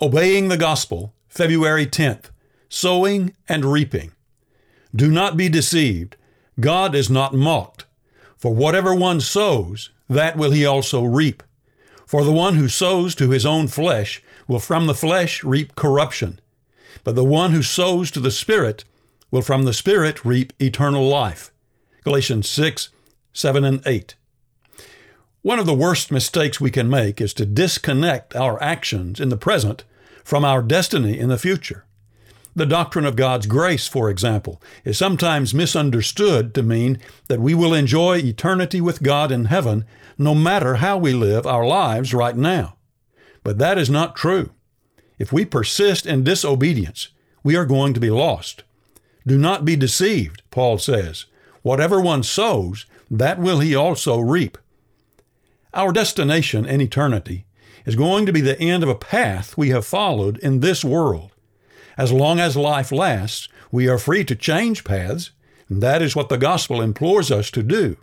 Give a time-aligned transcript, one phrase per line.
[0.00, 2.26] Obeying the Gospel, February 10th,
[2.68, 4.12] Sowing and Reaping.
[4.94, 6.14] Do not be deceived.
[6.60, 7.84] God is not mocked.
[8.36, 11.42] For whatever one sows, that will he also reap.
[12.06, 16.38] For the one who sows to his own flesh will from the flesh reap corruption,
[17.02, 18.84] but the one who sows to the Spirit
[19.32, 21.50] will from the Spirit reap eternal life.
[22.04, 22.90] Galatians 6,
[23.32, 24.14] 7 and 8.
[25.42, 29.36] One of the worst mistakes we can make is to disconnect our actions in the
[29.36, 29.84] present
[30.28, 31.86] from our destiny in the future.
[32.54, 36.98] The doctrine of God's grace, for example, is sometimes misunderstood to mean
[37.28, 39.86] that we will enjoy eternity with God in heaven
[40.18, 42.76] no matter how we live our lives right now.
[43.42, 44.50] But that is not true.
[45.18, 47.08] If we persist in disobedience,
[47.42, 48.64] we are going to be lost.
[49.26, 51.24] Do not be deceived, Paul says.
[51.62, 54.58] Whatever one sows, that will he also reap.
[55.72, 57.46] Our destination in eternity
[57.88, 61.32] is going to be the end of a path we have followed in this world.
[61.96, 65.30] As long as life lasts, we are free to change paths,
[65.70, 67.96] and that is what the gospel implores us to do.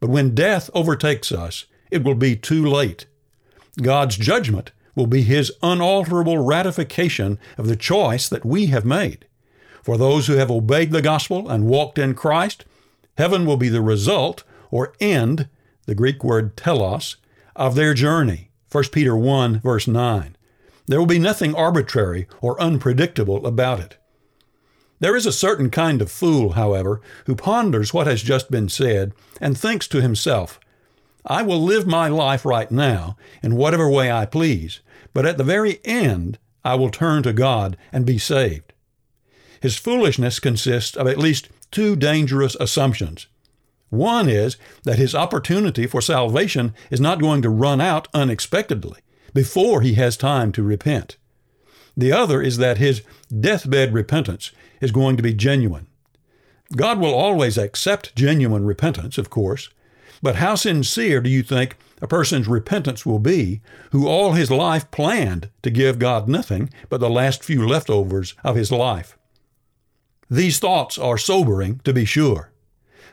[0.00, 3.04] But when death overtakes us, it will be too late.
[3.82, 9.26] God's judgment will be His unalterable ratification of the choice that we have made.
[9.82, 12.64] For those who have obeyed the gospel and walked in Christ,
[13.18, 15.50] heaven will be the result or end,
[15.84, 17.16] the Greek word telos,
[17.54, 18.49] of their journey.
[18.70, 20.36] 1 Peter 1, verse 9.
[20.86, 23.96] There will be nothing arbitrary or unpredictable about it.
[25.00, 29.12] There is a certain kind of fool, however, who ponders what has just been said
[29.40, 30.60] and thinks to himself,
[31.24, 34.80] I will live my life right now in whatever way I please,
[35.12, 38.72] but at the very end I will turn to God and be saved.
[39.60, 43.26] His foolishness consists of at least two dangerous assumptions.
[43.90, 49.00] One is that his opportunity for salvation is not going to run out unexpectedly
[49.34, 51.16] before he has time to repent.
[51.96, 55.88] The other is that his deathbed repentance is going to be genuine.
[56.76, 59.70] God will always accept genuine repentance, of course,
[60.22, 64.90] but how sincere do you think a person's repentance will be who all his life
[64.90, 69.18] planned to give God nothing but the last few leftovers of his life?
[70.30, 72.49] These thoughts are sobering, to be sure.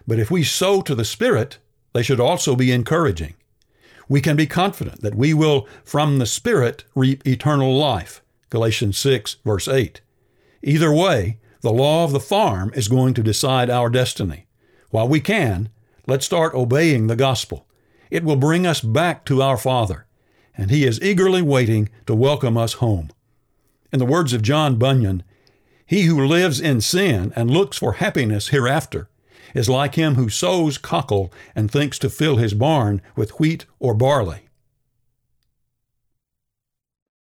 [0.07, 1.57] But if we sow to the Spirit,
[1.93, 3.33] they should also be encouraging.
[4.07, 8.21] We can be confident that we will, from the Spirit, reap eternal life.
[8.49, 9.99] Galatians 6, verse 8.
[10.63, 14.45] Either way, the law of the farm is going to decide our destiny.
[14.91, 15.69] While we can,
[16.07, 17.67] let's start obeying the gospel.
[18.09, 20.05] It will bring us back to our Father,
[20.55, 23.09] and He is eagerly waiting to welcome us home.
[23.91, 25.23] In the words of John Bunyan,
[25.85, 29.09] he who lives in sin and looks for happiness hereafter
[29.57, 33.93] is like him who sows cockle and thinks to fill his barn with wheat or
[33.93, 34.46] barley.